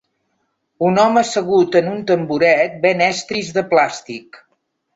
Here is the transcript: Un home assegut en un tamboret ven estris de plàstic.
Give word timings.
Un 0.87 0.97
home 1.01 1.21
assegut 1.21 1.77
en 1.81 1.91
un 1.93 2.01
tamboret 2.13 2.81
ven 2.89 3.07
estris 3.11 3.55
de 3.59 3.67
plàstic. 3.75 4.45